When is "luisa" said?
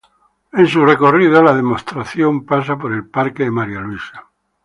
3.81-4.25